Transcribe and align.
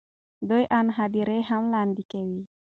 دوی 0.49 0.63
آن 0.79 0.87
هدیرې 0.97 1.39
هم 1.49 1.63
لاندې 1.73 2.03
کوي. 2.11 2.41